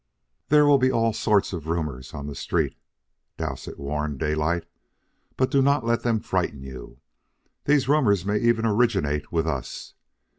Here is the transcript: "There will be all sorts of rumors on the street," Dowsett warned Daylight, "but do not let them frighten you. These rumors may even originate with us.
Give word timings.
"There 0.49 0.65
will 0.65 0.79
be 0.79 0.91
all 0.91 1.13
sorts 1.13 1.53
of 1.53 1.67
rumors 1.67 2.11
on 2.11 2.25
the 2.25 2.33
street," 2.33 2.75
Dowsett 3.37 3.77
warned 3.77 4.17
Daylight, 4.17 4.65
"but 5.37 5.51
do 5.51 5.61
not 5.61 5.85
let 5.85 6.01
them 6.01 6.19
frighten 6.21 6.63
you. 6.63 6.97
These 7.65 7.87
rumors 7.87 8.25
may 8.25 8.39
even 8.39 8.65
originate 8.65 9.31
with 9.31 9.45
us. 9.45 9.93